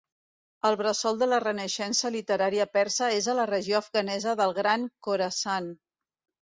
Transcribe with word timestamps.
El 0.69 0.77
bressol 0.79 1.19
de 1.19 1.27
la 1.33 1.39
renaixença 1.43 2.11
literària 2.17 2.67
persa 2.79 3.13
és 3.19 3.29
a 3.35 3.39
la 3.43 3.47
regió 3.53 3.81
afganesa 3.85 4.37
del 4.43 4.59
Gran 4.63 4.93
Khorasan. 5.07 5.75